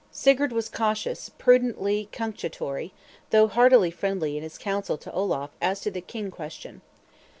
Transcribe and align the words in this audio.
Sigurd 0.11 0.51
was 0.51 0.67
cautious, 0.67 1.29
prudentially 1.29 2.09
cunctatory, 2.11 2.89
though 3.29 3.45
heartily 3.45 3.91
friendly 3.91 4.35
in 4.35 4.41
his 4.41 4.57
counsel 4.57 4.97
to 4.97 5.11
Olaf 5.13 5.51
as 5.61 5.79
to 5.81 5.91
the 5.91 6.01
King 6.01 6.31
question. 6.31 6.81